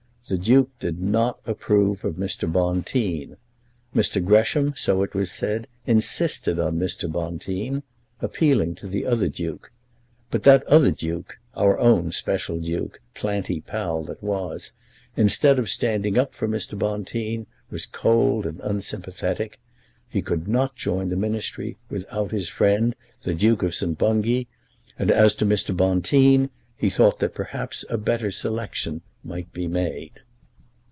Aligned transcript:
The 0.29 0.37
Duke 0.37 0.69
did 0.79 1.01
not 1.01 1.39
approve 1.45 2.05
of 2.05 2.15
Mr. 2.15 2.49
Bonteen. 2.49 3.35
Mr. 3.93 4.23
Gresham, 4.23 4.73
so 4.77 5.03
it 5.03 5.13
was 5.13 5.29
said, 5.29 5.67
insisted 5.85 6.57
on 6.57 6.79
Mr. 6.79 7.11
Bonteen, 7.11 7.83
appealing 8.21 8.75
to 8.75 8.87
the 8.87 9.05
other 9.05 9.27
Duke. 9.27 9.71
But 10.29 10.43
that 10.43 10.63
other 10.67 10.91
Duke, 10.91 11.37
our 11.53 11.77
own 11.79 12.13
special 12.13 12.59
Duke, 12.61 13.01
Planty 13.13 13.59
Pall 13.59 14.03
that 14.05 14.23
was, 14.23 14.71
instead 15.17 15.59
of 15.59 15.69
standing 15.69 16.17
up 16.17 16.33
for 16.33 16.47
Mr. 16.47 16.79
Bonteen, 16.79 17.45
was 17.69 17.85
cold 17.85 18.45
and 18.45 18.61
unsympathetic. 18.61 19.59
He 20.07 20.21
could 20.21 20.47
not 20.47 20.77
join 20.77 21.09
the 21.09 21.17
Ministry 21.17 21.75
without 21.89 22.31
his 22.31 22.47
friend, 22.47 22.95
the 23.23 23.33
Duke 23.33 23.63
of 23.63 23.75
St. 23.75 23.97
Bungay, 23.97 24.45
and 24.97 25.11
as 25.11 25.35
to 25.35 25.45
Mr. 25.45 25.75
Bonteen, 25.75 26.51
he 26.77 26.89
thought 26.89 27.19
that 27.19 27.35
perhaps 27.35 27.83
a 27.91 27.97
better 27.97 28.31
selection 28.31 29.01
might 29.23 29.53
be 29.53 29.67
made. 29.67 30.11